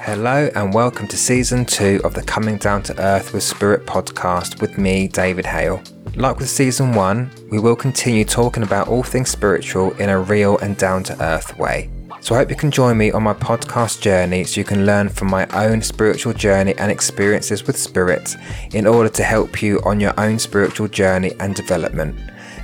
[0.00, 4.60] Hello, and welcome to season two of the Coming Down to Earth with Spirit podcast
[4.60, 5.80] with me, David Hale.
[6.16, 10.58] Like with season one, we will continue talking about all things spiritual in a real
[10.58, 11.90] and down to earth way.
[12.20, 15.08] So I hope you can join me on my podcast journey so you can learn
[15.08, 18.34] from my own spiritual journey and experiences with spirit
[18.72, 22.18] in order to help you on your own spiritual journey and development.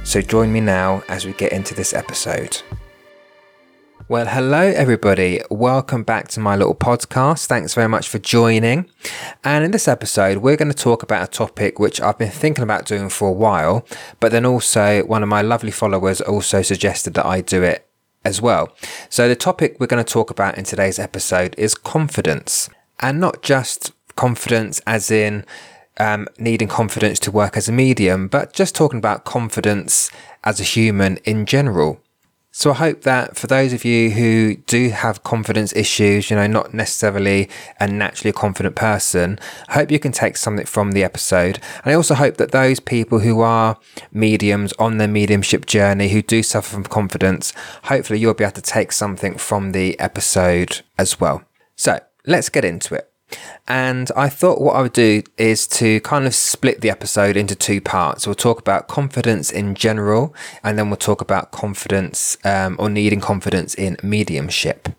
[0.04, 2.60] So join me now as we get into this episode.
[4.06, 5.40] Well, hello, everybody.
[5.50, 7.46] Welcome back to my little podcast.
[7.46, 8.90] Thanks very much for joining.
[9.42, 12.62] And in this episode, we're going to talk about a topic which I've been thinking
[12.62, 13.86] about doing for a while,
[14.20, 17.88] but then also one of my lovely followers also suggested that I do it
[18.26, 18.76] as well.
[19.08, 22.68] So, the topic we're going to talk about in today's episode is confidence,
[23.00, 25.46] and not just confidence as in
[25.98, 30.10] um, needing confidence to work as a medium, but just talking about confidence
[30.42, 32.00] as a human in general.
[32.56, 36.46] So I hope that for those of you who do have confidence issues, you know,
[36.46, 41.58] not necessarily a naturally confident person, I hope you can take something from the episode.
[41.82, 43.76] And I also hope that those people who are
[44.12, 47.52] mediums on their mediumship journey who do suffer from confidence,
[47.84, 51.42] hopefully you'll be able to take something from the episode as well.
[51.74, 53.13] So let's get into it.
[53.66, 57.54] And I thought what I would do is to kind of split the episode into
[57.54, 58.26] two parts.
[58.26, 63.20] We'll talk about confidence in general, and then we'll talk about confidence um, or needing
[63.20, 64.90] confidence in mediumship.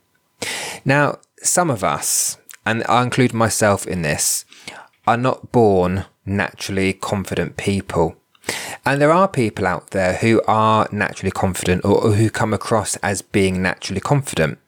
[0.83, 4.45] Now, some of us, and I include myself in this,
[5.05, 8.15] are not born naturally confident people.
[8.85, 12.95] And there are people out there who are naturally confident or, or who come across
[12.97, 14.59] as being naturally confident.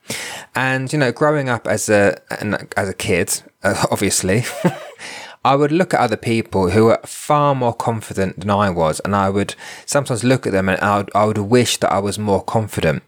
[0.55, 2.17] And, you know, growing up as a,
[2.75, 4.43] as a kid, uh, obviously,
[5.45, 9.15] I would look at other people who were far more confident than I was, and
[9.15, 9.55] I would
[9.85, 13.03] sometimes look at them and I would, I would wish that I was more confident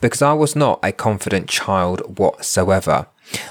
[0.00, 3.06] because I was not a confident child whatsoever.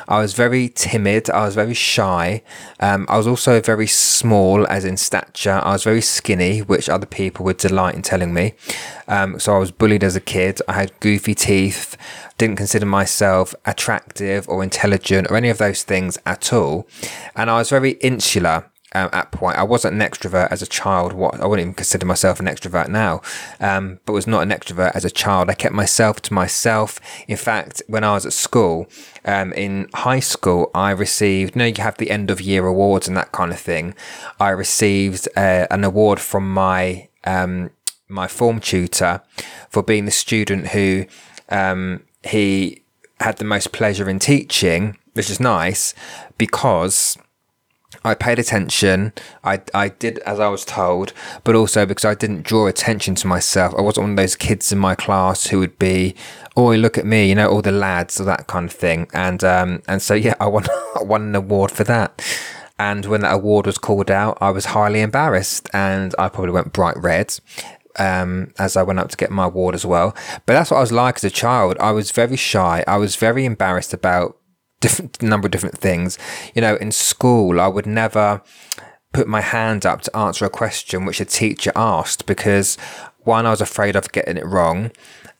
[0.07, 1.29] I was very timid.
[1.29, 2.44] I was very shy.
[2.79, 5.61] Um, I was also very small, as in stature.
[5.63, 8.53] I was very skinny, which other people would delight in telling me.
[9.07, 10.61] Um, so I was bullied as a kid.
[10.67, 11.97] I had goofy teeth.
[12.38, 16.88] Didn't consider myself attractive or intelligent or any of those things at all.
[17.35, 19.57] And I was very insular um, at point.
[19.57, 21.13] I wasn't an extrovert as a child.
[21.13, 23.21] What I wouldn't even consider myself an extrovert now,
[23.59, 25.49] um, but was not an extrovert as a child.
[25.49, 26.99] I kept myself to myself.
[27.27, 28.87] In fact, when I was at school,
[29.25, 31.55] um, in high school, I received.
[31.55, 33.95] You know, you have the end of year awards and that kind of thing.
[34.39, 37.71] I received uh, an award from my um,
[38.07, 39.21] my form tutor
[39.69, 41.05] for being the student who
[41.49, 42.83] um, he
[43.19, 45.93] had the most pleasure in teaching, which is nice
[46.37, 47.17] because
[48.03, 49.13] I paid attention.
[49.43, 53.27] I, I did as I was told, but also because I didn't draw attention to
[53.27, 53.73] myself.
[53.77, 56.15] I wasn't one of those kids in my class who would be,
[56.55, 59.07] oh, look at me, you know, all the lads or that kind of thing.
[59.13, 60.65] And um, and so yeah, I won
[60.99, 62.21] I won an award for that.
[62.79, 66.73] And when that award was called out, I was highly embarrassed, and I probably went
[66.73, 67.33] bright red.
[67.99, 70.15] Um, as I went up to get my award as well.
[70.47, 71.77] But that's what I was like as a child.
[71.79, 72.83] I was very shy.
[72.87, 74.35] I was very embarrassed about
[74.83, 76.19] different number of different things.
[76.53, 78.41] You know, in school, I would never
[79.13, 82.75] put my hand up to answer a question which a teacher asked because
[83.19, 84.91] one, I was afraid of getting it wrong,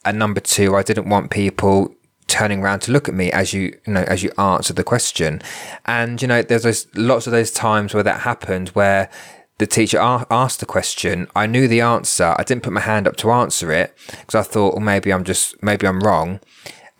[0.05, 1.93] and number two, I didn't want people
[2.27, 5.41] turning around to look at me as you, you know as you answer the question.
[5.85, 9.09] And you know, there's those, lots of those times where that happened where
[9.57, 11.27] the teacher asked the question.
[11.35, 12.33] I knew the answer.
[12.37, 15.25] I didn't put my hand up to answer it because I thought, well, maybe I'm
[15.25, 16.39] just maybe I'm wrong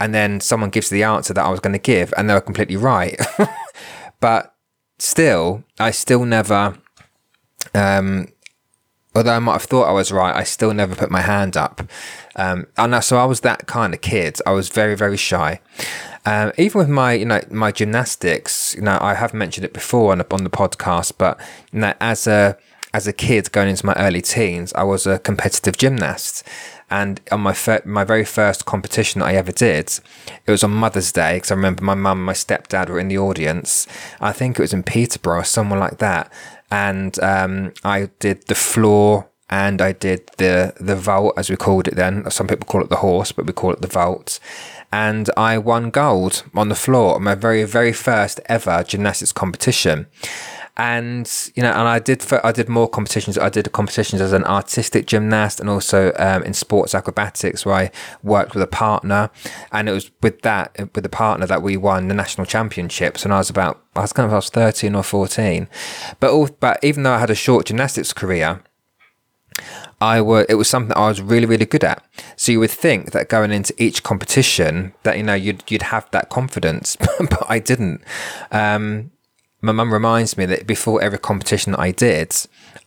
[0.04, 2.42] and then someone gives the answer that I was going to give, and they were
[2.42, 3.18] completely right.
[4.20, 4.54] but
[5.00, 6.78] still, I still never,
[7.74, 8.28] um,
[9.16, 11.84] although I might have thought I was right, I still never put my hand up.
[12.36, 14.40] Um, and so I was that kind of kid.
[14.46, 15.62] I was very, very shy.
[16.26, 20.12] Um, even with my, you know, my gymnastics, you know, I have mentioned it before
[20.12, 21.40] on, on the podcast, but
[21.72, 22.58] you know, as a
[22.94, 26.44] as a kid going into my early teens, I was a competitive gymnast.
[26.92, 30.00] And on my fir- my very first competition that I ever did,
[30.46, 33.08] it was on Mother's Day because I remember my mum and my stepdad were in
[33.08, 33.88] the audience.
[34.22, 36.32] I think it was in Peterborough or somewhere like that.
[36.70, 41.88] And um, I did the floor and I did the the vault as we called
[41.88, 42.30] it then.
[42.30, 44.40] Some people call it the horse, but we call it the vault.
[44.92, 50.06] And I won gold on the floor on my very very first ever gymnastics competition
[50.76, 53.38] and you know, and I did for, I did more competitions.
[53.38, 57.92] I did competitions as an artistic gymnast and also um, in sports acrobatics, where I
[58.24, 59.30] worked with a partner,
[59.72, 63.24] and it was with that with the partner that we won the national championships.
[63.24, 65.68] And I was about I was kind of I was thirteen or fourteen,
[66.20, 68.64] but all, but even though I had a short gymnastics career.
[70.02, 72.04] I were it was something I was really really good at.
[72.36, 76.10] So you would think that going into each competition that you know you'd you'd have
[76.12, 78.02] that confidence, but I didn't.
[78.52, 79.12] Um,
[79.64, 82.36] my mum reminds me that before every competition that I did,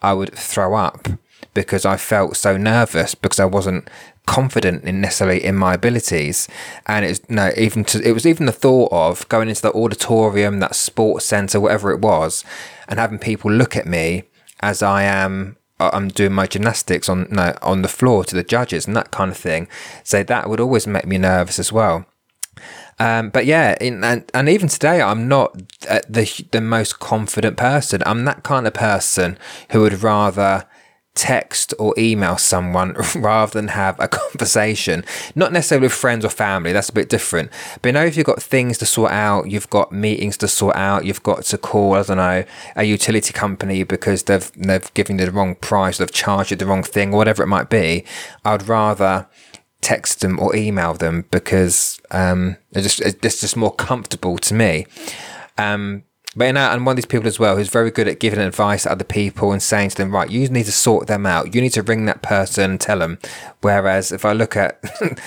[0.02, 1.08] I would throw up
[1.54, 3.88] because I felt so nervous because I wasn't
[4.26, 6.48] confident in necessarily in my abilities
[6.86, 10.58] and it's no even to it was even the thought of going into the auditorium
[10.58, 12.44] that sports center whatever it was
[12.88, 14.24] and having people look at me
[14.60, 18.42] as I am uh, I'm doing my gymnastics on no, on the floor to the
[18.42, 19.68] judges and that kind of thing.
[20.02, 22.06] So that would always make me nervous as well.
[22.98, 25.56] Um, but yeah, in, and and even today, I'm not
[26.08, 28.02] the the most confident person.
[28.06, 29.38] I'm that kind of person
[29.70, 30.66] who would rather
[31.16, 35.04] text or email someone rather than have a conversation.
[35.34, 37.50] Not necessarily with friends or family, that's a bit different.
[37.82, 40.76] But you know, if you've got things to sort out, you've got meetings to sort
[40.76, 42.44] out, you've got to call, I don't know,
[42.76, 46.66] a utility company because they've they've given you the wrong price, they've charged you the
[46.66, 48.04] wrong thing, or whatever it might be,
[48.44, 49.26] I'd rather
[49.80, 54.86] text them or email them because um, it's just it's just more comfortable to me.
[55.58, 56.04] Um,
[56.36, 58.82] but know, and one of these people as well who's very good at giving advice
[58.82, 61.54] to other people and saying to them, right, you need to sort them out.
[61.54, 63.18] You need to ring that person and tell them.
[63.62, 64.78] Whereas if I look at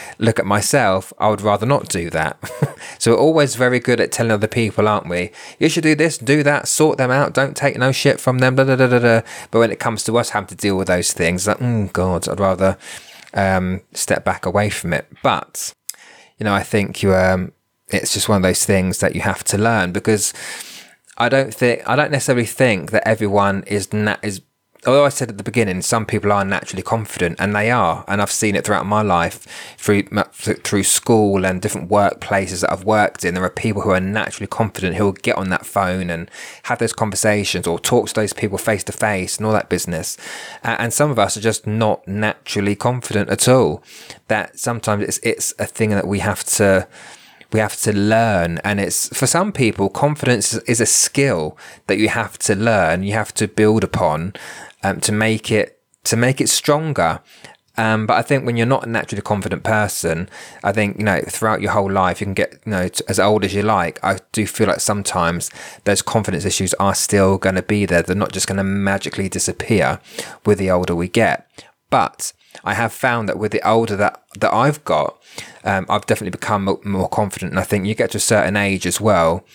[0.19, 2.37] look at myself, I would rather not do that.
[2.99, 5.31] so we're always very good at telling other people, aren't we?
[5.57, 7.33] You should do this, do that, sort them out.
[7.33, 8.55] Don't take no shit from them.
[8.55, 12.29] But when it comes to us having to deal with those things, like, oh God,
[12.29, 12.77] I'd rather
[13.33, 15.07] um, step back away from it.
[15.23, 15.73] But
[16.37, 17.51] you know, I think you um,
[17.87, 20.33] it's just one of those things that you have to learn because
[21.17, 24.41] I don't think I don't necessarily think that everyone is na- is.
[24.85, 28.21] Although I said at the beginning, some people are naturally confident, and they are, and
[28.21, 29.45] I've seen it throughout my life
[29.77, 33.33] through through school and different workplaces that I've worked in.
[33.33, 36.31] There are people who are naturally confident who will get on that phone and
[36.63, 40.17] have those conversations or talk to those people face to face and all that business.
[40.63, 43.83] Uh, and some of us are just not naturally confident at all.
[44.29, 46.87] That sometimes it's it's a thing that we have to
[47.51, 48.59] we have to learn.
[48.63, 53.13] And it's for some people, confidence is a skill that you have to learn, you
[53.13, 54.33] have to build upon
[54.83, 57.21] um, to make it to make it stronger.
[57.77, 60.29] Um, but I think when you're not a naturally confident person,
[60.65, 63.45] I think, you know, throughout your whole life, you can get, you know, as old
[63.45, 64.03] as you like.
[64.03, 65.49] I do feel like sometimes
[65.85, 68.01] those confidence issues are still going to be there.
[68.01, 70.01] They're not just going to magically disappear
[70.45, 71.49] with the older we get.
[71.89, 72.33] But
[72.65, 75.17] I have found that with the older that, that I've got,
[75.63, 77.53] um, I've definitely become more confident.
[77.53, 79.45] And I think you get to a certain age as well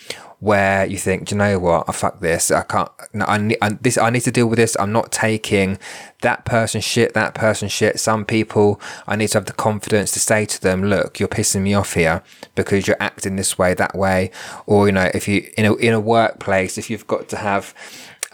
[0.45, 1.89] where you think, do you know what?
[1.89, 2.51] I fuck this.
[2.51, 2.91] I can't.
[3.15, 3.97] No, I need I, this.
[3.97, 4.77] I need to deal with this.
[4.79, 5.79] I'm not taking
[6.21, 7.15] that person shit.
[7.15, 7.99] That person shit.
[7.99, 11.63] Some people, I need to have the confidence to say to them, look, you're pissing
[11.63, 12.23] me off here
[12.55, 14.31] because you're acting this way, that way,
[14.67, 17.75] or you know, if you in a in a workplace, if you've got to have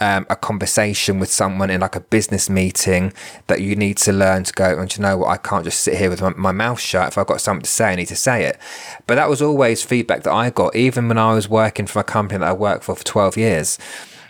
[0.00, 3.12] um, a conversation with someone in like a business meeting
[3.48, 5.28] that you need to learn to go and you know what?
[5.28, 7.08] I can't just sit here with my, my, mouth shut.
[7.08, 8.58] If I've got something to say I need to say it.
[9.06, 12.04] But that was always feedback that I got even when I was working for a
[12.04, 13.78] company that I worked for for 12 years.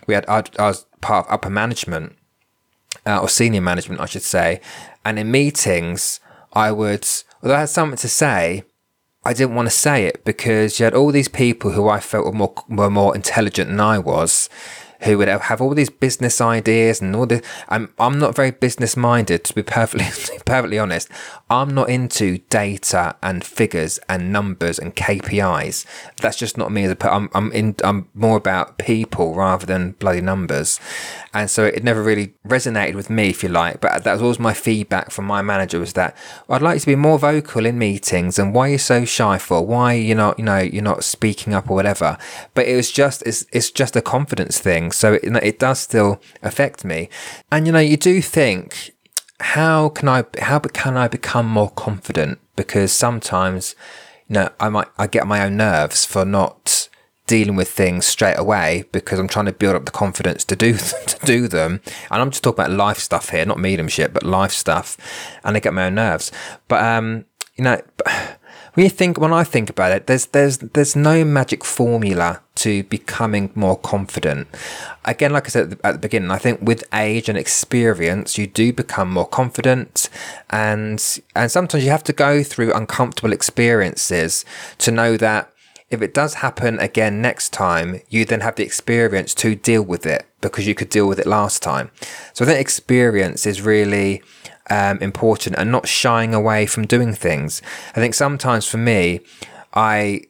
[0.07, 2.17] We had I, I was part of upper management
[3.07, 4.61] uh, or senior management I should say.
[5.05, 6.19] And in meetings
[6.53, 7.07] I would
[7.43, 8.65] although I had something to say
[9.25, 12.25] I didn't want to say it because you had all these people who I felt
[12.25, 14.49] were more were more intelligent than I was,
[15.03, 17.43] who would have all these business ideas and all this.
[17.69, 21.09] I'm I'm not very business minded to be perfectly perfectly honest.
[21.49, 25.85] I'm not into data and figures and numbers and KPIs.
[26.21, 27.13] That's just not me as a.
[27.13, 27.77] I'm I'm in.
[27.83, 30.79] I'm more about people rather than bloody numbers,
[31.33, 33.81] and so it never really resonated with me, if you like.
[33.81, 36.17] But that was always my feedback from my manager was that
[36.49, 38.39] I'd like to be more vocal in meetings.
[38.39, 39.65] And why are you so shy for?
[39.65, 42.19] Why you're not you know you're not speaking up or whatever.
[42.55, 46.21] But it was just it's it's just a confidence thing so it, it does still
[46.43, 47.09] affect me.
[47.51, 48.93] And you know, you do think,
[49.41, 52.39] how can I how can I become more confident?
[52.57, 53.75] Because sometimes,
[54.29, 56.89] you know, I might I get my own nerves for not
[57.27, 60.77] dealing with things straight away because I'm trying to build up the confidence to do
[61.07, 61.81] to do them.
[62.11, 64.97] And I'm just talking about life stuff here, not mediumship, but life stuff.
[65.45, 66.31] And I get my own nerves.
[66.69, 67.25] But um,
[67.57, 67.81] you know.
[68.75, 72.83] When you think when I think about it, there's there's there's no magic formula to
[72.85, 74.49] becoming more confident.
[75.05, 78.73] Again, like I said at the beginning, I think with age and experience, you do
[78.73, 80.09] become more confident,
[80.51, 84.45] and and sometimes you have to go through uncomfortable experiences
[84.79, 85.53] to know that
[85.91, 90.07] if it does happen again next time, you then have the experience to deal with
[90.07, 91.91] it because you could deal with it last time.
[92.33, 94.23] So I think experience is really
[94.71, 97.61] um, important and not shying away from doing things.
[97.91, 99.21] I think sometimes for me,
[99.75, 100.23] I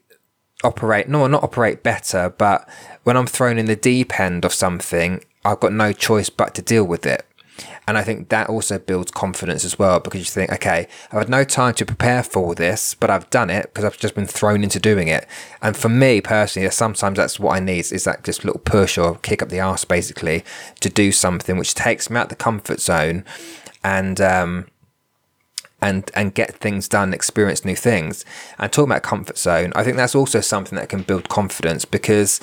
[0.62, 2.68] operate, no, not operate better, but
[3.04, 6.62] when I'm thrown in the deep end of something, I've got no choice but to
[6.62, 7.26] deal with it.
[7.86, 11.28] And I think that also builds confidence as well because you think, okay, I've had
[11.28, 14.62] no time to prepare for this, but I've done it because I've just been thrown
[14.62, 15.26] into doing it.
[15.60, 19.16] And for me personally, sometimes that's what I need is that just little push or
[19.16, 20.44] kick up the arse basically
[20.80, 23.24] to do something which takes me out the comfort zone
[23.82, 24.66] and, um,
[25.82, 28.24] and and get things done, experience new things.
[28.58, 32.40] And talking about comfort zone, I think that's also something that can build confidence because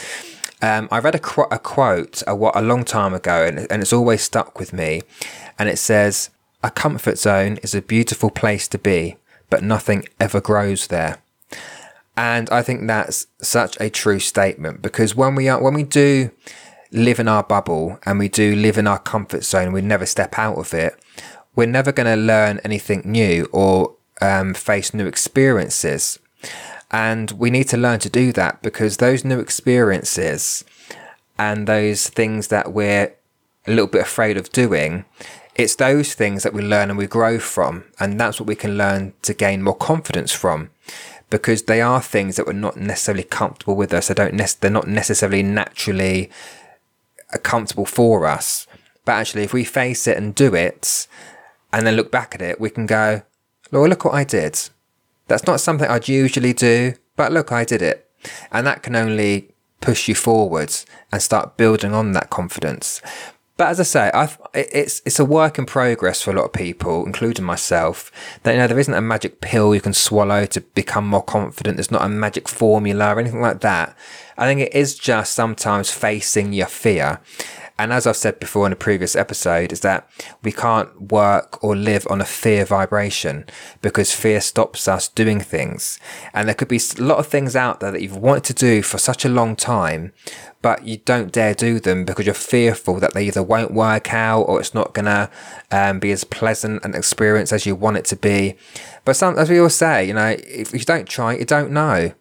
[0.61, 3.93] um, I read a, qu- a quote a, a long time ago, and, and it's
[3.93, 5.03] always stuck with me.
[5.59, 6.29] And it says,
[6.63, 9.17] "A comfort zone is a beautiful place to be,
[9.49, 11.19] but nothing ever grows there."
[12.15, 16.31] And I think that's such a true statement because when we are when we do
[16.91, 20.39] live in our bubble and we do live in our comfort zone, we never step
[20.39, 20.97] out of it.
[21.57, 26.19] We're never going to learn anything new or um, face new experiences.
[26.91, 30.63] And we need to learn to do that because those new experiences
[31.39, 33.15] and those things that we're
[33.65, 35.05] a little bit afraid of doing,
[35.55, 37.85] it's those things that we learn and we grow from.
[37.99, 40.69] And that's what we can learn to gain more confidence from
[41.31, 44.09] because they are things that we're not necessarily comfortable with us.
[44.09, 46.29] They don't nec- they're not necessarily naturally
[47.33, 48.67] uh, comfortable for us.
[49.05, 51.07] But actually, if we face it and do it
[51.71, 53.23] and then look back at it, we can go,
[53.71, 54.59] Lord, look what I did.
[55.27, 58.09] That's not something I'd usually do, but look, I did it.
[58.51, 63.01] And that can only push you forwards and start building on that confidence.
[63.57, 66.53] But as I say, I've, it's it's a work in progress for a lot of
[66.53, 68.11] people, including myself.
[68.43, 71.77] That you know there isn't a magic pill you can swallow to become more confident.
[71.77, 73.97] There's not a magic formula or anything like that.
[74.37, 77.19] I think it is just sometimes facing your fear
[77.79, 80.09] and as I've said before in a previous episode, is that
[80.41, 83.45] we can't work or live on a fear vibration
[83.81, 85.99] because fear stops us doing things.
[86.33, 88.81] And there could be a lot of things out there that you've wanted to do
[88.81, 90.11] for such a long time,
[90.63, 94.43] but you don't dare do them because you're fearful that they either won't work out
[94.43, 95.29] or it's not going to
[95.69, 98.55] um, be as pleasant an experience as you want it to be.
[99.05, 102.13] But some, as we all say, you know, if you don't try, you don't know.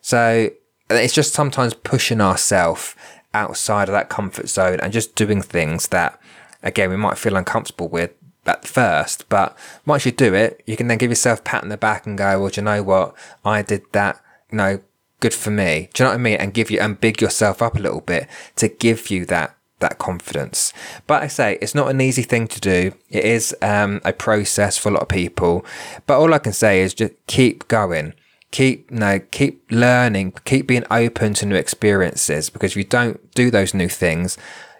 [0.00, 0.50] So
[0.90, 2.94] it's just sometimes pushing ourselves
[3.34, 6.20] outside of that comfort zone and just doing things that,
[6.62, 8.12] again, we might feel uncomfortable with
[8.46, 11.68] at first, but once you do it, you can then give yourself a pat on
[11.68, 13.14] the back and go, well, do you know what?
[13.44, 14.80] I did that, you know,
[15.20, 15.88] good for me.
[15.94, 16.36] Do you know what I mean?
[16.36, 19.98] And give you, and big yourself up a little bit to give you that that
[19.98, 20.72] confidence.
[21.06, 22.92] But I say it's not an easy thing to do.
[23.10, 25.64] It is um, a process for a lot of people.
[26.06, 28.14] But all I can say is just keep going
[28.54, 33.34] keep you know, keep learning, keep being open to new experiences because if you don't
[33.34, 34.38] do those new things,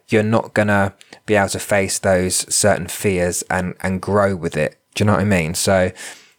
[0.08, 0.94] you're not gonna
[1.26, 4.78] be able to face those certain fears and and grow with it.
[4.94, 5.54] Do you know what I mean?
[5.54, 5.90] So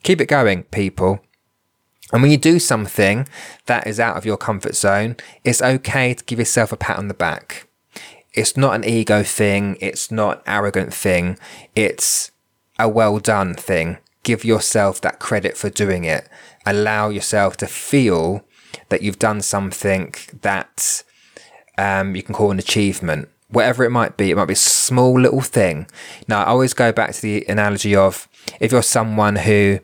[0.02, 1.20] keep it going, people.
[2.14, 3.28] And when you do something
[3.66, 7.10] that is out of your comfort zone, it's okay to give yourself a pat on
[7.10, 7.68] the back.
[8.34, 11.38] It's not an ego thing, it's not an arrogant thing,
[11.76, 12.32] it's
[12.80, 13.98] a well done thing.
[14.24, 16.30] Give yourself that credit for doing it
[16.66, 18.46] allow yourself to feel
[18.90, 21.04] that you've done something that
[21.78, 24.32] um, you can call an achievement, whatever it might be.
[24.32, 25.88] It might be a small little thing.
[26.28, 28.28] Now, I always go back to the analogy of
[28.60, 29.80] if you're someone who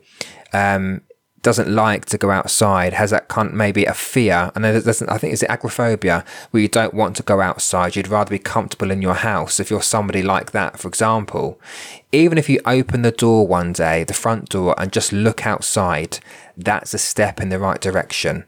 [0.52, 1.02] um,
[1.42, 5.10] doesn't like to go outside, has that kind maybe a fear, and doesn't.
[5.10, 7.96] I think is it agoraphobia, where you don't want to go outside.
[7.96, 9.58] You'd rather be comfortable in your house.
[9.58, 11.60] If you're somebody like that, for example,
[12.12, 16.20] even if you open the door one day, the front door, and just look outside,
[16.56, 18.44] that's a step in the right direction.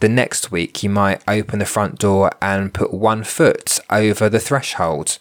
[0.00, 4.38] The next week, you might open the front door and put one foot over the
[4.38, 5.18] threshold.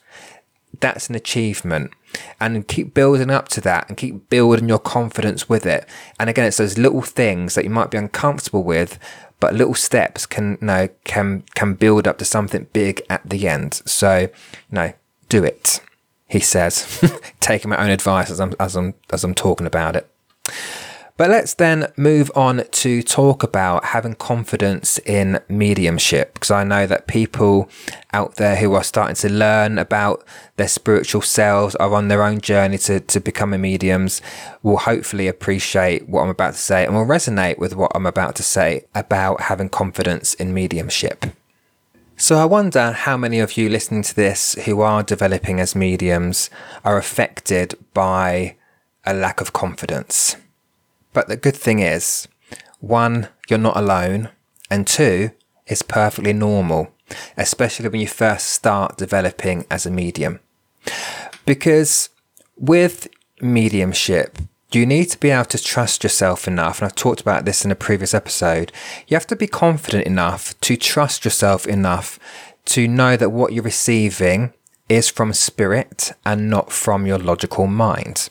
[0.79, 1.91] That's an achievement
[2.39, 5.87] and keep building up to that and keep building your confidence with it.
[6.19, 8.99] And again, it's those little things that you might be uncomfortable with,
[9.39, 13.47] but little steps can you know, can can build up to something big at the
[13.47, 13.81] end.
[13.85, 14.29] So, you
[14.71, 14.93] know,
[15.29, 15.81] do it.
[16.27, 17.03] He says,
[17.39, 20.09] taking my own advice as I'm as I'm as I'm talking about it.
[21.17, 26.85] But let's then move on to talk about having confidence in mediumship, because I know
[26.85, 27.69] that people
[28.13, 30.23] out there who are starting to learn about
[30.57, 34.21] their spiritual selves, are on their own journey to, to becoming mediums,
[34.61, 38.35] will hopefully appreciate what I'm about to say and will resonate with what I'm about
[38.35, 41.25] to say about having confidence in mediumship.
[42.15, 46.51] So I wonder how many of you listening to this who are developing as mediums
[46.85, 48.55] are affected by
[49.03, 50.35] a lack of confidence.
[51.17, 52.27] But the good thing is,
[52.79, 54.29] one, you're not alone,
[54.69, 55.31] and two,
[55.65, 56.93] it's perfectly normal,
[57.35, 60.41] especially when you first start developing as a medium.
[61.43, 62.09] Because
[62.55, 63.07] with
[63.41, 64.37] mediumship,
[64.71, 67.71] you need to be able to trust yourself enough, and I've talked about this in
[67.71, 68.71] a previous episode.
[69.07, 72.19] You have to be confident enough to trust yourself enough
[72.65, 74.53] to know that what you're receiving
[74.87, 78.29] is from spirit and not from your logical mind.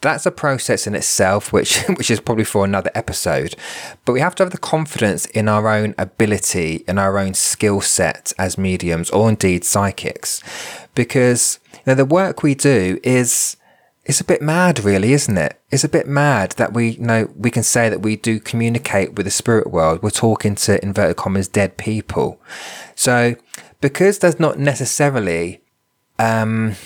[0.00, 3.54] That's a process in itself, which which is probably for another episode.
[4.04, 7.80] But we have to have the confidence in our own ability, in our own skill
[7.80, 10.42] set as mediums, or indeed psychics,
[10.94, 13.56] because you know the work we do is
[14.06, 15.60] it's a bit mad, really, isn't it?
[15.70, 19.14] It's a bit mad that we you know we can say that we do communicate
[19.14, 20.02] with the spirit world.
[20.02, 22.40] We're talking to inverted commas dead people.
[22.94, 23.36] So
[23.80, 25.60] because there's not necessarily
[26.18, 26.76] um,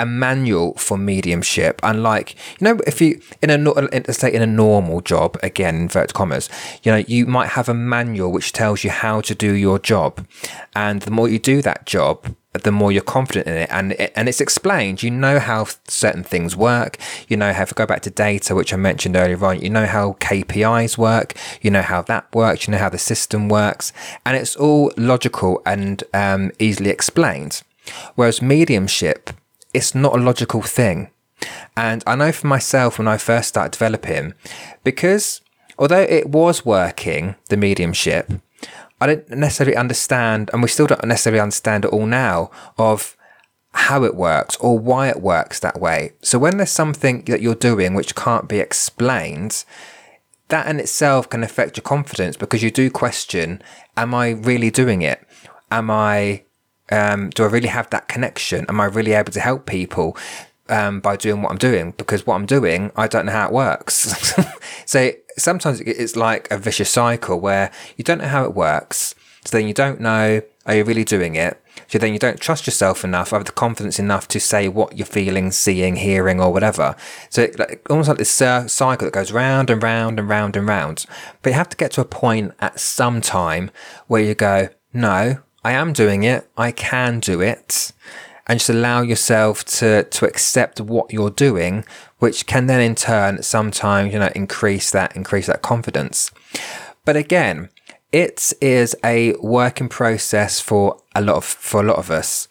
[0.00, 1.80] a manual for mediumship.
[1.82, 6.48] Unlike, you know, if you, in a, say in a normal job, again, inverted commas,
[6.82, 10.26] you know, you might have a manual which tells you how to do your job.
[10.74, 13.68] And the more you do that job, the more you're confident in it.
[13.70, 15.02] And and it's explained.
[15.02, 16.98] You know how certain things work.
[17.28, 19.70] You know how if we go back to data which i mentioned earlier on you
[19.70, 21.34] know how kpis work.
[21.60, 22.66] You know how that works.
[22.66, 23.92] You know how the system works.
[24.26, 27.62] And it's all logical and um, easily explained.
[28.14, 29.30] Whereas mediumship
[29.72, 31.10] it's not a logical thing.
[31.76, 34.34] And I know for myself when I first started developing,
[34.84, 35.40] because
[35.78, 38.30] although it was working, the mediumship,
[39.00, 43.16] I didn't necessarily understand, and we still don't necessarily understand it all now, of
[43.72, 46.12] how it works or why it works that way.
[46.22, 49.64] So when there's something that you're doing which can't be explained,
[50.48, 53.62] that in itself can affect your confidence because you do question,
[53.96, 55.24] am I really doing it?
[55.70, 56.44] Am I
[56.90, 58.66] um, do I really have that connection?
[58.68, 60.16] Am I really able to help people
[60.68, 61.92] um, by doing what I'm doing?
[61.96, 64.34] Because what I'm doing, I don't know how it works.
[64.86, 69.14] so sometimes it's like a vicious cycle where you don't know how it works.
[69.44, 71.60] So then you don't know, are you really doing it?
[71.88, 75.06] So then you don't trust yourself enough, have the confidence enough to say what you're
[75.06, 76.94] feeling, seeing, hearing, or whatever.
[77.30, 80.56] So it, like, almost like this uh, cycle that goes round and round and round
[80.56, 81.06] and round.
[81.42, 83.70] But you have to get to a point at some time
[84.06, 86.48] where you go, no, I am doing it.
[86.56, 87.92] I can do it.
[88.46, 91.84] And just allow yourself to, to accept what you're doing,
[92.18, 96.32] which can then in turn sometimes, you know, increase that, increase that confidence.
[97.04, 97.68] But again,
[98.12, 102.48] it is a working process for a lot of, for a lot of us.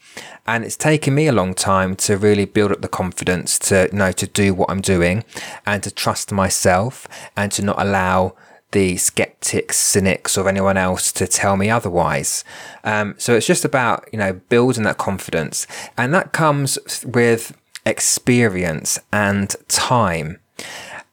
[0.47, 3.97] And it's taken me a long time to really build up the confidence to you
[3.97, 5.23] know to do what I'm doing
[5.65, 8.35] and to trust myself and to not allow
[8.71, 12.43] the skeptics, cynics, or anyone else to tell me otherwise.
[12.83, 15.65] Um, so it's just about, you know, building that confidence.
[15.97, 20.39] And that comes with experience and time.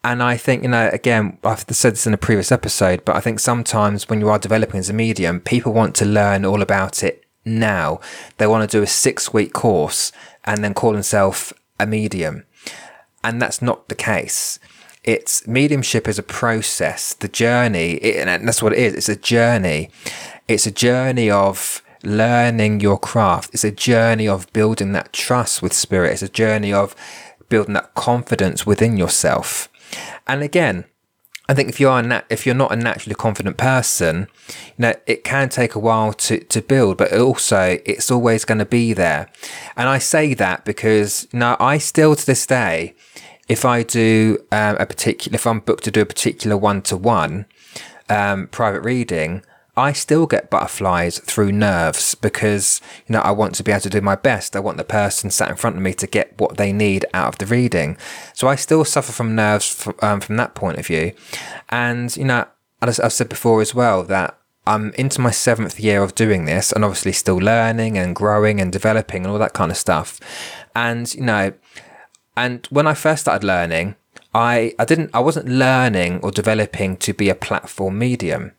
[0.05, 3.21] And I think, you know, again, I've said this in a previous episode, but I
[3.21, 7.03] think sometimes when you are developing as a medium, people want to learn all about
[7.03, 8.01] it now.
[8.37, 10.12] They want to do a six week course
[10.45, 12.45] and then call themselves a medium.
[13.25, 14.61] And that's not the case
[15.07, 18.95] it's mediumship is a process, the journey, it, and that's what it is.
[18.95, 19.88] It's a journey.
[20.49, 23.55] It's a journey of learning your craft.
[23.55, 26.12] It's a journey of building that trust with spirit.
[26.12, 26.95] It's a journey of
[27.49, 29.69] building that confidence within yourself.
[30.27, 30.85] And again,
[31.49, 34.95] I think if you are nat- if you're not a naturally confident person, you know
[35.07, 38.92] it can take a while to to build, but also it's always going to be
[38.92, 39.29] there.
[39.77, 42.97] And I say that because now I still to this day
[43.49, 46.97] if I do um, a particular, if I'm booked to do a particular one to
[46.97, 47.47] one
[48.09, 49.43] private reading,
[49.77, 53.91] I still get butterflies through nerves because you know I want to be able to
[53.91, 54.57] do my best.
[54.57, 57.29] I want the person sat in front of me to get what they need out
[57.29, 57.99] of the reading.
[58.33, 61.13] So I still suffer from nerves from, um, from that point of view.
[61.69, 62.47] And you know,
[62.81, 66.73] as I've said before as well, that I'm into my seventh year of doing this,
[66.73, 70.19] and obviously still learning and growing and developing and all that kind of stuff.
[70.75, 71.53] And you know,
[72.37, 73.96] and when I first started learning,
[74.35, 78.53] I, I didn't I wasn't learning or developing to be a platform medium.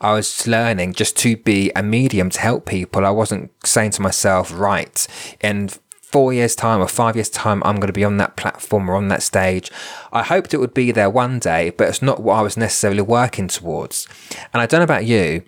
[0.00, 3.06] I was learning just to be a medium to help people.
[3.06, 5.06] I wasn't saying to myself, right,
[5.40, 5.70] in
[6.02, 8.96] four years' time or five years' time, I'm going to be on that platform or
[8.96, 9.70] on that stage.
[10.12, 13.02] I hoped it would be there one day, but it's not what I was necessarily
[13.02, 14.08] working towards.
[14.52, 15.44] And I don't know about you,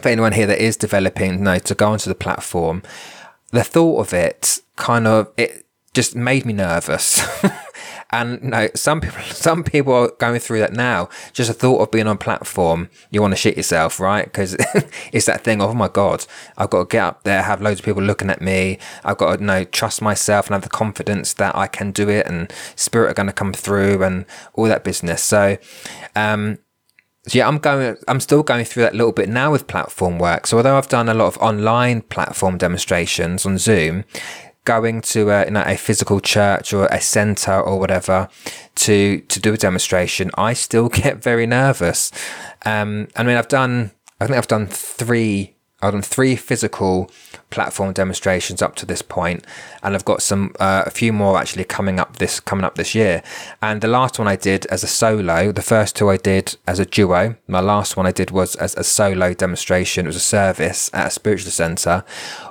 [0.00, 2.82] for anyone here that is developing, you know, to go onto the platform,
[3.50, 5.61] the thought of it kind of, it,
[5.94, 7.22] just made me nervous.
[8.10, 11.08] and you know, some people, some people are going through that now.
[11.32, 14.24] Just the thought of being on platform, you want to shit yourself, right?
[14.24, 14.54] Because
[15.12, 16.26] it's that thing of, oh my God,
[16.56, 18.78] I've got to get up there, have loads of people looking at me.
[19.04, 22.08] I've got to you know, trust myself and have the confidence that I can do
[22.08, 24.24] it and spirit are going to come through and
[24.54, 25.22] all that business.
[25.22, 25.58] So,
[26.16, 26.58] um,
[27.26, 27.96] so yeah, I'm going.
[28.08, 30.48] I'm still going through that little bit now with platform work.
[30.48, 34.02] So although I've done a lot of online platform demonstrations on Zoom,
[34.64, 38.28] going to a, you know, a physical church or a center or whatever
[38.76, 42.10] to to do a demonstration, I still get very nervous.
[42.64, 43.92] Um, I mean, I've done.
[44.20, 45.51] I think I've done three
[45.82, 47.10] I've done three physical
[47.50, 49.44] platform demonstrations up to this point,
[49.82, 52.94] and I've got some uh, a few more actually coming up this coming up this
[52.94, 53.22] year.
[53.60, 55.50] And the last one I did as a solo.
[55.50, 57.36] The first two I did as a duo.
[57.48, 60.06] My last one I did was as a solo demonstration.
[60.06, 62.04] It was a service at a spiritual center.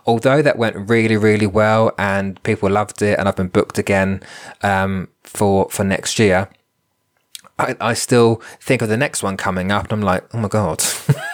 [0.05, 4.21] Although that went really really well and people loved it, and I've been booked again
[4.61, 6.49] um, for for next year.
[7.57, 10.47] I, I still think of the next one coming up, and I'm like, oh my
[10.47, 10.83] god.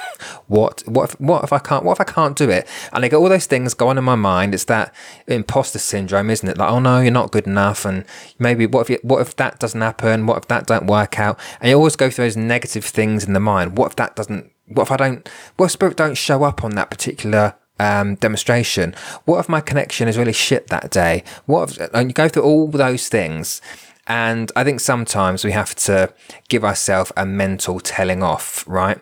[0.48, 2.68] what what if, what if I can't what if I can't do it?
[2.94, 4.54] And I get all those things going in my mind.
[4.54, 4.94] It's that
[5.28, 6.58] imposter syndrome, isn't it?
[6.58, 8.06] Like, oh no, you're not good enough, and
[8.40, 10.26] maybe what if you, what if that doesn't happen?
[10.26, 11.40] What if that don't work out?
[11.60, 13.78] And you always go through those negative things in the mind.
[13.78, 14.52] What if that doesn't?
[14.68, 15.30] What if I don't?
[15.58, 18.96] What if spirit don't show up on that particular um, demonstration?
[19.26, 21.24] What if my connection is really shit that day?
[21.46, 23.62] What if, and you go through all those things,
[24.08, 26.14] and I think sometimes we have to
[26.48, 29.00] give ourselves a mental telling off, right?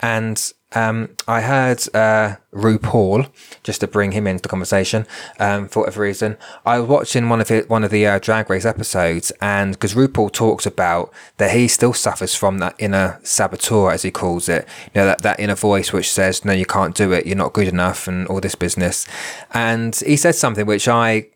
[0.00, 3.30] And um, I heard uh, RuPaul,
[3.62, 5.06] just to bring him into the conversation,
[5.38, 6.36] um, for whatever reason.
[6.66, 9.94] I was watching one of it, one of the uh, Drag Race episodes, and because
[9.94, 14.66] RuPaul talks about that he still suffers from that inner saboteur, as he calls it,
[14.94, 17.26] you know, that, that inner voice which says, "No, you can't do it.
[17.26, 19.06] You're not good enough," and all this business.
[19.52, 21.28] And he said something which I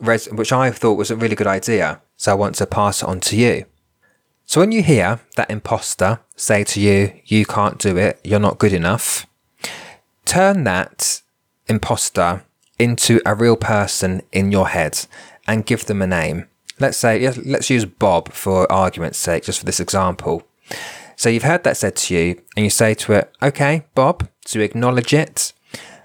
[0.00, 2.00] res- which I thought was a really good idea.
[2.16, 3.66] So I want to pass it on to you.
[4.46, 8.58] So when you hear that imposter say to you, you can't do it, you're not
[8.58, 9.26] good enough,
[10.24, 11.22] turn that
[11.66, 12.44] imposter
[12.78, 15.06] into a real person in your head
[15.46, 16.46] and give them a name.
[16.78, 20.42] Let's say, let's use Bob for argument's sake, just for this example.
[21.16, 24.60] So you've heard that said to you, and you say to it, okay, Bob, to
[24.60, 25.52] acknowledge it.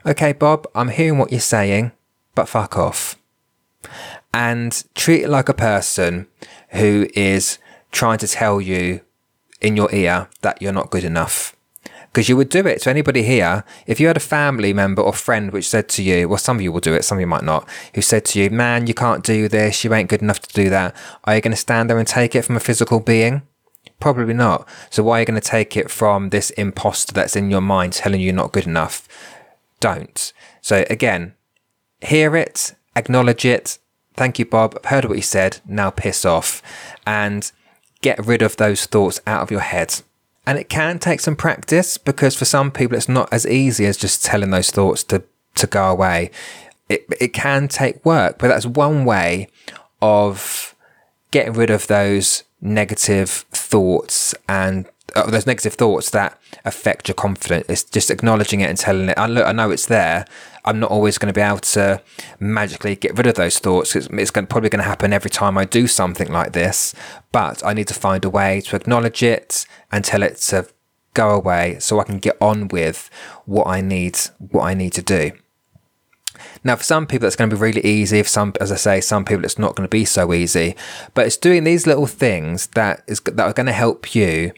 [0.06, 1.92] Okay, Bob, I'm hearing what you're saying,
[2.36, 3.18] but fuck off
[4.34, 6.28] and treat it like a person
[6.70, 7.58] who is
[7.92, 9.02] trying to tell you
[9.62, 11.56] in your ear that you're not good enough.
[12.12, 13.64] Because you would do it to anybody here.
[13.86, 16.62] If you had a family member or friend which said to you, well, some of
[16.62, 18.96] you will do it, some of you might not, who said to you, man, you
[18.96, 20.96] can't do this, you ain't good enough to do that.
[21.26, 23.44] Are you going to stand there and take it from a physical being?
[24.00, 24.68] Probably not.
[24.90, 27.94] So why are you going to take it from this imposter that's in your mind
[27.94, 29.08] telling you you're not good enough?
[29.80, 30.34] Don't.
[30.62, 31.36] So again,
[32.02, 33.78] hear it, acknowledge it,
[34.20, 34.76] Thank you, Bob.
[34.76, 35.62] I've heard what you said.
[35.66, 36.62] Now piss off
[37.08, 37.50] and
[38.02, 40.02] get rid of those thoughts out of your head.
[40.46, 43.98] And it can take some practice because for some people it's not as easy as
[43.98, 45.24] just telling those thoughts to,
[45.56, 46.32] to go away.
[46.88, 49.48] It, it can take work, but that's one way
[50.02, 50.76] of
[51.32, 57.66] getting rid of those negative thoughts and uh, those negative thoughts that affect your confidence.
[57.70, 59.18] It's just acknowledging it and telling it.
[59.18, 60.26] I, look, I know it's there,
[60.66, 62.02] I'm not always going to be able to
[62.40, 63.96] magically get rid of those thoughts.
[63.96, 66.94] It's, it's going, probably going to happen every time I do something like this,
[67.32, 70.68] but I need to find a way to acknowledge it and tell it to
[71.14, 73.10] go away so I can get on with
[73.46, 75.32] what I need, what I need to do.
[76.64, 78.22] Now, for some people, it's going to be really easy.
[78.24, 80.76] For some, as I say, some people, it's not going to be so easy.
[81.14, 84.52] But it's doing these little things that is that are going to help you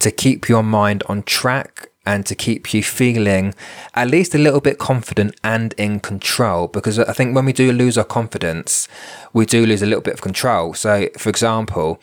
[0.00, 3.54] to keep your mind on track and to keep you feeling
[3.92, 6.66] at least a little bit confident and in control.
[6.66, 8.88] Because I think when we do lose our confidence,
[9.34, 10.72] we do lose a little bit of control.
[10.72, 12.00] So, for example,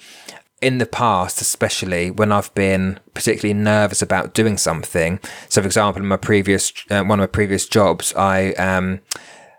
[0.66, 5.20] in the past, especially when I've been particularly nervous about doing something.
[5.48, 9.02] So, for example, in my previous uh, one of my previous jobs, I um,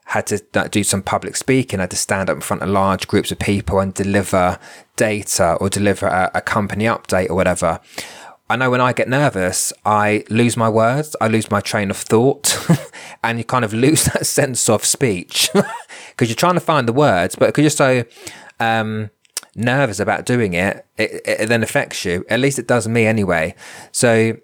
[0.06, 1.78] had to do some public speaking.
[1.78, 4.58] I had to stand up in front of large groups of people and deliver
[4.96, 7.78] data or deliver a, a company update or whatever.
[8.50, 11.98] I know when I get nervous, I lose my words, I lose my train of
[11.98, 12.68] thought,
[13.22, 15.50] and you kind of lose that sense of speech
[16.10, 18.04] because you're trying to find the words, but because you're so
[18.58, 19.10] um,
[19.56, 22.24] nervous about doing it, it, it then affects you.
[22.28, 23.54] At least it does me anyway.
[23.92, 24.36] So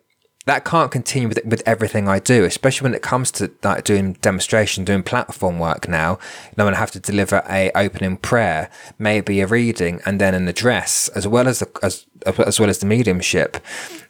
[0.46, 4.14] that can't continue with, with everything I do, especially when it comes to like doing
[4.14, 6.18] demonstration, doing platform work now.
[6.46, 10.35] You know, when I have to deliver a opening prayer, maybe a reading, and then
[10.35, 13.59] an address, as well as the, as as well as the mediumship.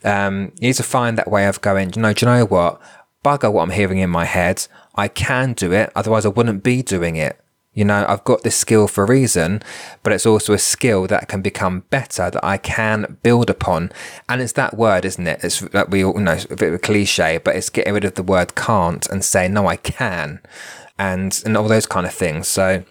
[0.04, 1.92] Um, you need to find that way of going.
[1.94, 2.80] You know, do you know what?
[3.22, 4.66] Bugger what I'm hearing in my head.
[4.94, 7.38] I can do it, otherwise I wouldn't be doing it.
[7.74, 9.62] You know, I've got this skill for a reason,
[10.02, 13.90] but it's also a skill that can become better that I can build upon.
[14.28, 15.42] And it's that word, isn't it?
[15.42, 18.14] It's like we all know, a bit of a cliche, but it's getting rid of
[18.14, 20.40] the word can't and say, no, I can.
[20.98, 22.46] And, and all those kind of things.
[22.46, 22.84] So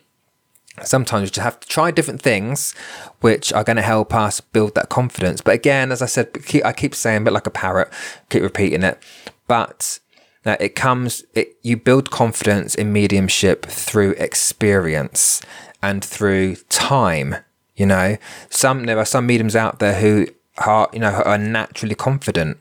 [0.82, 2.74] sometimes you just have to try different things,
[3.20, 5.42] which are going to help us build that confidence.
[5.42, 7.94] But again, as I said, I keep saying, but like a parrot,
[8.30, 9.02] keep repeating it.
[9.48, 10.00] But
[10.46, 15.42] now it comes, it, you build confidence in mediumship through experience
[15.82, 17.36] and through time.
[17.76, 18.18] You know,
[18.50, 20.28] some there are some mediums out there who
[20.58, 22.58] are you know are naturally confident.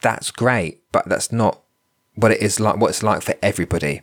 [0.00, 1.60] That's great, but that's not
[2.14, 4.02] what it is like, what it's like for everybody.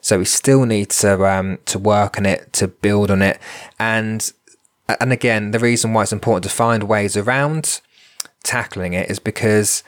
[0.00, 3.38] So we still need to um, to work on it, to build on it,
[3.78, 4.30] and
[5.00, 7.80] and again, the reason why it's important to find ways around
[8.42, 9.82] tackling it is because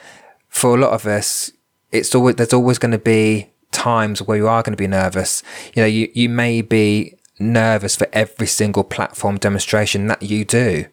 [0.48, 1.52] for a lot of us,
[1.96, 5.42] it's always there's always going to be times where you are going to be nervous.
[5.74, 10.86] You know, you you may be nervous for every single platform demonstration that you do,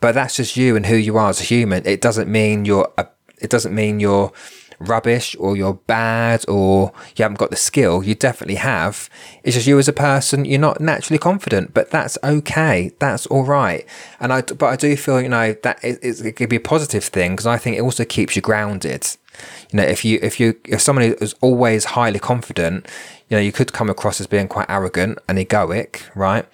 [0.00, 1.86] but that's just you and who you are as a human.
[1.86, 3.06] It doesn't mean you're a,
[3.38, 4.32] it doesn't mean you're
[4.78, 8.02] rubbish or you're bad or you haven't got the skill.
[8.02, 9.08] You definitely have.
[9.42, 12.92] It's just you as a person, you're not naturally confident, but that's okay.
[12.98, 13.86] That's all right.
[14.20, 17.04] And I, but I do feel, you know, that it, it could be a positive
[17.04, 19.06] thing because I think it also keeps you grounded.
[19.70, 22.86] You know, if you, if you, if someone is always highly confident,
[23.28, 26.46] you know, you could come across as being quite arrogant and egoic, right?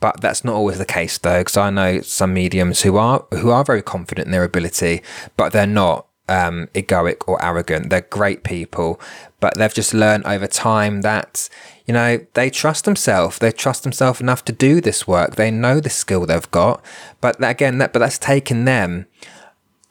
[0.00, 3.48] But that's not always the case though, because I know some mediums who are who
[3.50, 5.02] are very confident in their ability,
[5.34, 7.90] but they're not um, egoic or arrogant.
[7.90, 9.00] They're great people,
[9.40, 11.48] but they've just learned over time that,
[11.86, 13.38] you know, they trust themselves.
[13.38, 15.36] They trust themselves enough to do this work.
[15.36, 16.84] They know the skill they've got.
[17.20, 19.06] But that, again, that, but that's taken them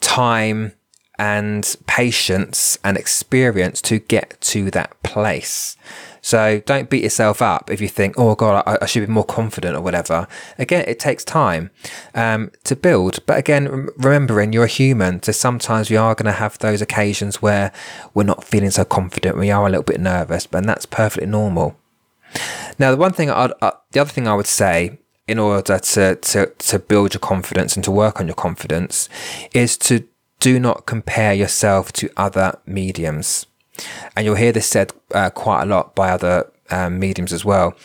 [0.02, 0.74] time
[1.20, 5.78] and patience and experience to get to that place.
[6.24, 9.26] So don't beat yourself up if you think, oh God, I, I should be more
[9.26, 10.26] confident or whatever.
[10.58, 11.70] Again, it takes time
[12.16, 13.20] um, to build.
[13.26, 15.22] But again, remembering you're a human.
[15.22, 17.74] So sometimes we are going to have those occasions where
[18.14, 19.38] we're not feeling so confident.
[19.38, 21.76] We are a little bit nervous, but that's perfectly normal.
[22.80, 26.16] Now, the one thing, I'd, uh, the other thing I would say in order to,
[26.16, 29.10] to, to build your confidence and to work on your confidence
[29.54, 30.08] is to
[30.40, 33.46] do not compare yourself to other mediums.
[34.16, 37.76] And you'll hear this said uh, quite a lot by other um, mediums as well.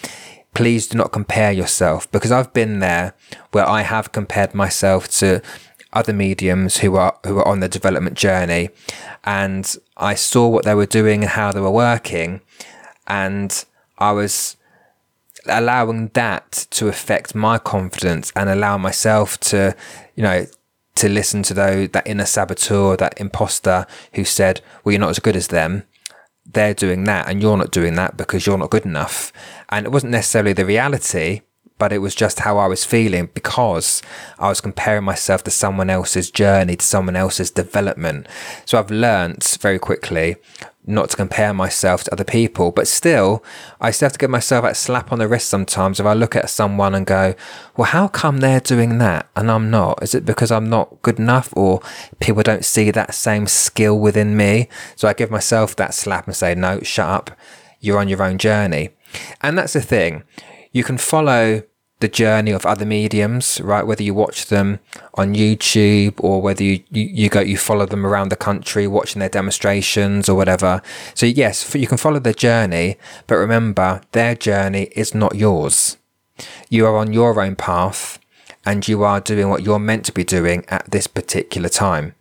[0.54, 3.14] Please do not compare yourself because I've been there
[3.52, 5.42] where I have compared myself to
[5.92, 8.70] other mediums who are who are on the development journey
[9.24, 12.40] and I saw what they were doing and how they were working
[13.06, 13.64] and
[13.98, 14.56] I was
[15.46, 19.74] allowing that to affect my confidence and allow myself to
[20.14, 20.46] you know
[20.98, 25.18] to listen to those that inner saboteur, that imposter who said, "Well, you're not as
[25.18, 25.84] good as them."
[26.50, 29.32] They're doing that, and you're not doing that because you're not good enough.
[29.68, 31.42] And it wasn't necessarily the reality,
[31.78, 34.02] but it was just how I was feeling because
[34.38, 38.26] I was comparing myself to someone else's journey, to someone else's development.
[38.64, 40.36] So I've learnt very quickly
[40.88, 43.44] not to compare myself to other people, but still,
[43.78, 46.34] I still have to give myself a slap on the wrist sometimes if I look
[46.34, 47.34] at someone and go,
[47.76, 50.02] well, how come they're doing that and I'm not?
[50.02, 51.82] Is it because I'm not good enough or
[52.20, 54.68] people don't see that same skill within me?
[54.96, 57.38] So I give myself that slap and say, no, shut up.
[57.80, 58.90] You're on your own journey.
[59.42, 60.24] And that's the thing.
[60.72, 61.62] You can follow
[62.00, 63.86] the journey of other mediums, right?
[63.86, 64.78] Whether you watch them
[65.14, 69.18] on YouTube or whether you, you, you, go, you follow them around the country watching
[69.18, 70.80] their demonstrations or whatever.
[71.14, 75.96] So yes, you can follow their journey, but remember their journey is not yours.
[76.68, 78.20] You are on your own path
[78.68, 82.14] and you are doing what you're meant to be doing at this particular time.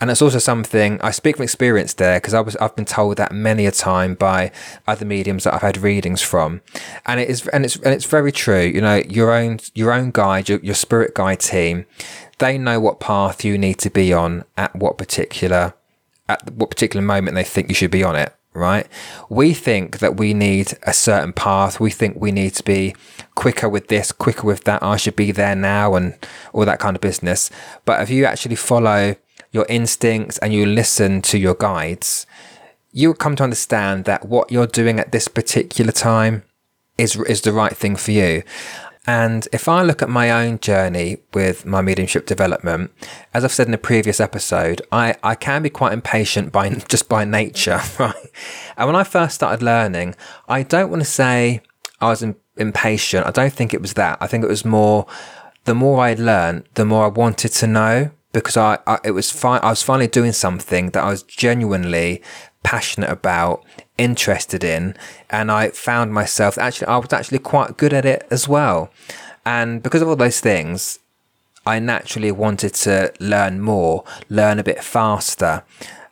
[0.00, 3.16] And it's also something I speak from experience there because I was I've been told
[3.16, 4.52] that many a time by
[4.86, 6.60] other mediums that I've had readings from,
[7.04, 8.62] and it is and it's and it's very true.
[8.62, 11.84] You know, your own your own guide, your, your spirit guide team,
[12.38, 15.74] they know what path you need to be on at what particular
[16.28, 18.86] at what particular moment they think you should be on it right?
[19.28, 21.80] We think that we need a certain path.
[21.80, 22.94] We think we need to be
[23.34, 24.82] quicker with this, quicker with that.
[24.82, 26.14] I should be there now and
[26.52, 27.50] all that kind of business.
[27.84, 29.16] But if you actually follow
[29.52, 32.26] your instincts and you listen to your guides,
[32.92, 36.42] you'll come to understand that what you're doing at this particular time
[36.96, 38.42] is is the right thing for you.
[39.08, 42.90] And if I look at my own journey with my mediumship development,
[43.32, 47.08] as I've said in a previous episode, I, I can be quite impatient by just
[47.08, 48.30] by nature, right?
[48.76, 50.14] And when I first started learning,
[50.46, 51.62] I don't want to say
[52.02, 53.26] I was in, impatient.
[53.26, 54.18] I don't think it was that.
[54.20, 55.06] I think it was more
[55.64, 59.30] the more I learned, the more I wanted to know because I, I it was
[59.30, 59.60] fine.
[59.62, 62.22] I was finally doing something that I was genuinely
[62.62, 63.64] passionate about,
[63.98, 64.96] interested in,
[65.28, 68.90] and I found myself actually I was actually quite good at it as well.
[69.44, 70.98] And because of all those things,
[71.66, 75.64] I naturally wanted to learn more, learn a bit faster,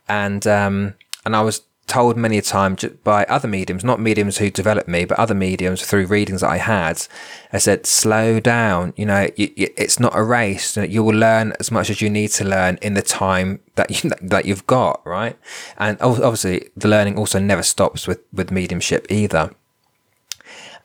[0.08, 0.94] and um,
[1.24, 5.04] and I was told many a time by other mediums, not mediums who developed me,
[5.04, 7.06] but other mediums through readings that I had.
[7.52, 8.92] I said, slow down.
[8.96, 10.76] You know, it's not a race.
[10.76, 14.10] You will learn as much as you need to learn in the time that you,
[14.20, 15.38] that you've got, right?
[15.78, 19.52] And obviously, the learning also never stops with with mediumship either.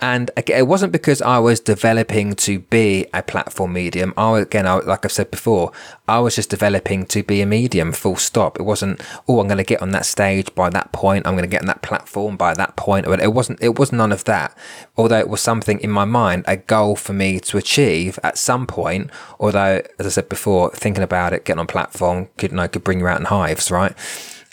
[0.04, 4.16] And again, it wasn't because I was developing to be a platform medium.
[4.18, 5.72] I again, I, like I've said before,
[6.08, 7.92] I was just developing to be a medium.
[7.92, 8.60] Full stop.
[8.60, 9.00] It wasn't.
[9.28, 11.28] Oh, I'm going to get on that stage by that point.
[11.28, 13.06] I'm going to get on that platform by that point.
[13.06, 13.62] It wasn't.
[13.62, 14.58] It was none of that.
[14.98, 18.66] Although it was something in my mind, a goal for me to achieve at some
[18.66, 19.12] point.
[19.40, 22.84] Although, as I said before, thinking about it, getting on platform could, you know, could
[22.84, 23.94] bring you out in hives, right?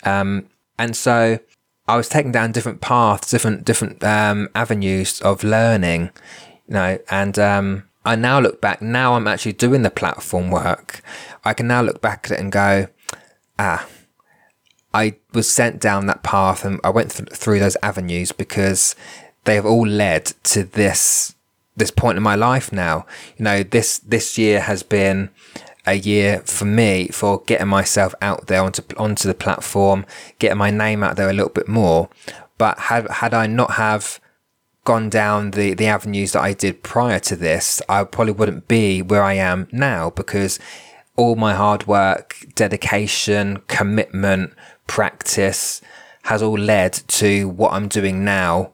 [0.03, 1.39] Um, and so
[1.89, 6.11] I was taking down different paths, different different um, avenues of learning,
[6.67, 8.79] you know, and um, I now look back.
[8.79, 11.01] Now I'm actually doing the platform work.
[11.43, 12.87] I can now look back at it and go,
[13.57, 13.87] ah,
[14.93, 18.95] I was sent down that path, and I went th- through those avenues because
[19.45, 21.33] they have all led to this
[21.75, 23.07] this point in my life now.
[23.35, 25.31] You know, this this year has been
[25.89, 30.05] a year for me for getting myself out there onto onto the platform,
[30.37, 32.09] getting my name out there a little bit more.
[32.57, 34.19] But had had I not have
[34.85, 39.01] gone down the the avenues that I did prior to this, I probably wouldn't be
[39.01, 40.59] where I am now because
[41.15, 44.53] all my hard work, dedication, commitment,
[44.87, 45.81] practice
[46.23, 48.71] has all led to what I'm doing now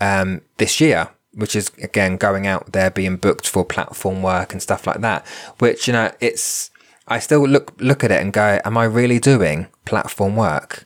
[0.00, 4.60] um, this year which is again going out there being booked for platform work and
[4.60, 5.24] stuff like that
[5.58, 6.70] which you know it's
[7.06, 10.84] i still look look at it and go am i really doing platform work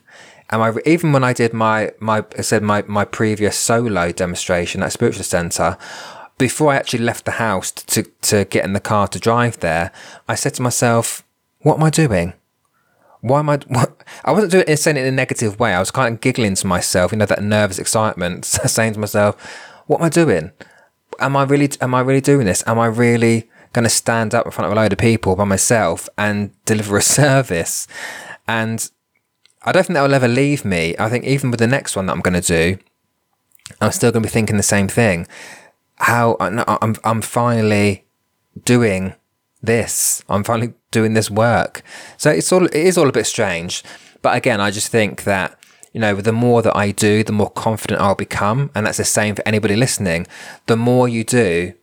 [0.51, 4.83] am i even when i did my my i said my my previous solo demonstration
[4.83, 5.77] at spiritual center
[6.37, 9.91] before i actually left the house to to get in the car to drive there
[10.27, 11.23] i said to myself
[11.61, 12.33] what am i doing
[13.23, 13.59] why am I?
[13.67, 14.03] What?
[14.25, 15.73] I wasn't doing it saying it in a negative way.
[15.73, 19.37] I was kind of giggling to myself, you know, that nervous excitement, saying to myself,
[19.87, 20.51] what am I doing?
[21.19, 22.63] Am I really am I really doing this?
[22.65, 25.43] Am I really going to stand up in front of a load of people by
[25.43, 27.87] myself and deliver a service?
[28.47, 28.89] And
[29.63, 30.95] I don't think that will ever leave me.
[30.99, 32.77] I think even with the next one that I'm going to do,
[33.79, 35.27] I'm still going to be thinking the same thing.
[35.97, 38.05] How I'm I'm finally
[38.65, 39.13] doing
[39.61, 40.23] this.
[40.27, 41.81] I'm finally doing this work.
[42.17, 43.83] So it's all it is all a bit strange.
[44.21, 45.57] But again, I just think that
[45.93, 48.71] you know, the more that I do, the more confident I'll become.
[48.75, 50.27] And that's the same for anybody listening.
[50.65, 51.73] The more you do,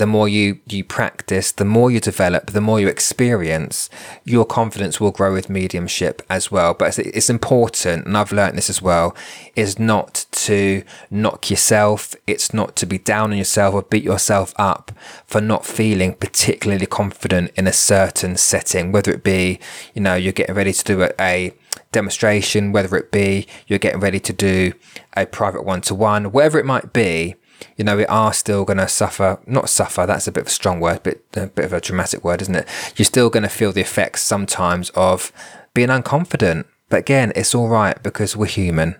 [0.00, 3.90] the more you, you practice, the more you develop, the more you experience,
[4.24, 6.72] your confidence will grow with mediumship as well.
[6.72, 9.14] But it's, important, and I've learned this as well,
[9.54, 12.16] is not to knock yourself.
[12.26, 14.90] It's not to be down on yourself or beat yourself up
[15.26, 19.60] for not feeling particularly confident in a certain setting, whether it be,
[19.92, 21.52] you know, you're getting ready to do a, a
[21.92, 24.72] demonstration, whether it be you're getting ready to do
[25.14, 27.34] a private one to one, whatever it might be,
[27.76, 30.50] you know, we are still going to suffer, not suffer, that's a bit of a
[30.50, 32.68] strong word, but a bit of a dramatic word, isn't it?
[32.96, 35.32] You're still going to feel the effects sometimes of
[35.74, 36.66] being unconfident.
[36.88, 38.96] But again, it's all right because we're human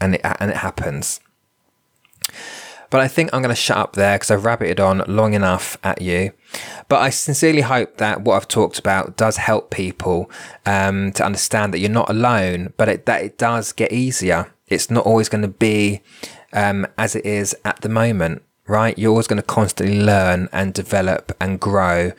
[0.00, 1.20] and it, and it happens.
[2.90, 5.76] But I think I'm going to shut up there because I've rabbited on long enough
[5.82, 6.30] at you.
[6.88, 10.30] But I sincerely hope that what I've talked about does help people
[10.64, 14.52] um, to understand that you're not alone, but it, that it does get easier.
[14.68, 16.02] It's not always going to be
[16.54, 18.98] um, as it is at the moment, right?
[18.98, 22.12] You're always going to constantly learn and develop and grow,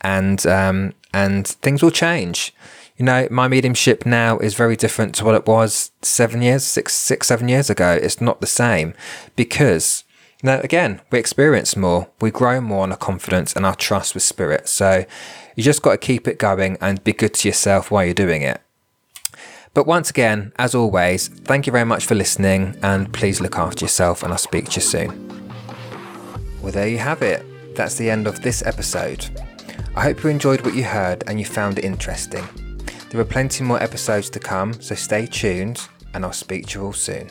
[0.00, 2.54] and um, and things will change.
[2.96, 6.94] You know, my mediumship now is very different to what it was seven years, six,
[6.94, 7.98] six, seven years ago.
[8.00, 8.94] It's not the same
[9.36, 10.04] because
[10.42, 14.22] now, again, we experience more, we grow more on our confidence and our trust with
[14.22, 14.68] spirit.
[14.68, 15.04] So
[15.56, 18.42] you just got to keep it going and be good to yourself while you're doing
[18.42, 18.60] it.
[19.72, 23.84] But once again, as always, thank you very much for listening and please look after
[23.84, 25.28] yourself and I'll speak to you soon.
[26.60, 27.46] Well, there you have it.
[27.76, 29.30] That's the end of this episode.
[29.94, 32.44] I hope you enjoyed what you heard and you found it interesting.
[33.10, 35.80] There are plenty more episodes to come, so stay tuned
[36.14, 37.30] and I'll speak to you all soon.